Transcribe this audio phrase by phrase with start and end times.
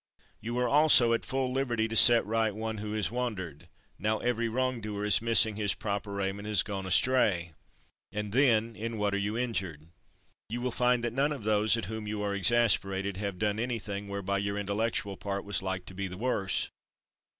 [0.39, 3.67] You are also at full liberty to set right one who has wandered;
[3.99, 7.53] now every wrong doer is missing his proper aim and has gone astray.
[8.11, 9.89] And then, in what are you injured?
[10.49, 14.07] You will find that none of those at whom you are exasperated have done anything
[14.07, 16.71] whereby your intellectual part was like to be the worse.